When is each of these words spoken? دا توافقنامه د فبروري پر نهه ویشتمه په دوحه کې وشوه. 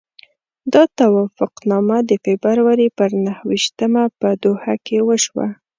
دا 0.73 0.83
توافقنامه 0.99 1.97
د 2.09 2.11
فبروري 2.23 2.87
پر 2.97 3.11
نهه 3.25 3.41
ویشتمه 3.49 4.03
په 4.19 4.29
دوحه 4.43 4.75
کې 4.85 4.97
وشوه. 5.07 5.47